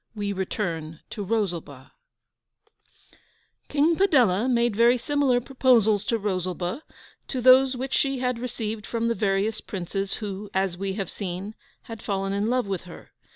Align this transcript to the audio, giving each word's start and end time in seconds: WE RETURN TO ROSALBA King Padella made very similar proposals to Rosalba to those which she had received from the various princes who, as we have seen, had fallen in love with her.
WE 0.15 0.33
RETURN 0.33 1.01
TO 1.11 1.23
ROSALBA 1.23 1.91
King 3.69 3.95
Padella 3.95 4.49
made 4.49 4.75
very 4.75 4.97
similar 4.97 5.39
proposals 5.39 6.03
to 6.05 6.17
Rosalba 6.17 6.81
to 7.27 7.39
those 7.39 7.77
which 7.77 7.93
she 7.93 8.17
had 8.17 8.39
received 8.39 8.87
from 8.87 9.09
the 9.09 9.13
various 9.13 9.61
princes 9.61 10.15
who, 10.15 10.49
as 10.55 10.75
we 10.75 10.93
have 10.93 11.11
seen, 11.11 11.53
had 11.83 12.01
fallen 12.01 12.33
in 12.33 12.49
love 12.49 12.65
with 12.65 12.85
her. 12.85 13.11